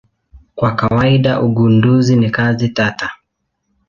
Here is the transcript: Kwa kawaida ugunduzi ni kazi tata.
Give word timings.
Kwa 0.55 0.71
kawaida 0.75 1.41
ugunduzi 1.41 2.15
ni 2.15 2.29
kazi 2.31 2.69
tata. 2.69 3.09